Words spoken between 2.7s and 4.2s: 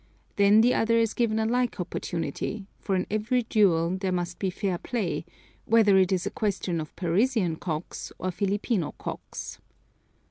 for in every duel there